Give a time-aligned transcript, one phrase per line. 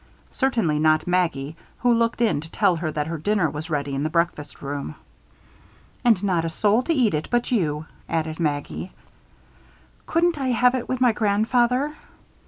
[0.31, 4.01] Certainly not Maggie, who looked in to tell her that her dinner was ready in
[4.01, 4.95] the breakfast room.
[6.03, 8.93] "And not a soul here to eat it but you," added Maggie.
[10.07, 11.95] "Couldn't I have it with my grandfather?"